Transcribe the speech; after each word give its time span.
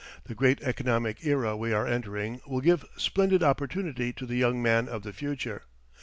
The 0.23 0.33
great 0.33 0.63
economic 0.63 1.23
era 1.23 1.55
we 1.55 1.73
are 1.73 1.85
entering 1.85 2.41
will 2.47 2.59
give 2.61 2.83
splendid 2.97 3.43
opportunity 3.43 4.11
to 4.13 4.25
the 4.25 4.35
young 4.35 4.59
man 4.59 4.89
of 4.89 5.03
the 5.03 5.13
future. 5.13 5.61